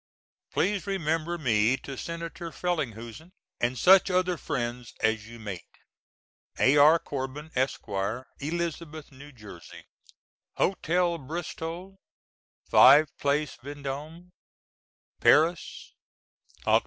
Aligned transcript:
Please 0.51 0.87
remember 0.87 1.37
me 1.37 1.77
to 1.77 1.95
Senator 1.95 2.49
Frelinghuysen 2.49 3.29
and 3.59 3.77
such 3.77 4.09
other 4.09 4.35
friends 4.35 4.95
as 5.01 5.27
you 5.27 5.37
meet. 5.37 5.63
A.R. 6.57 6.97
CORBIN, 6.97 7.51
ESQ., 7.53 7.87
Elizabeth, 8.39 9.13
N.J. 9.13 9.61
HOTEL 10.55 11.19
BRISTOL 11.19 11.97
5 12.65 13.17
PLACE 13.19 13.57
VENDÔME. 13.57 14.29
Paris, 15.19 15.93
Oct. 16.65 16.79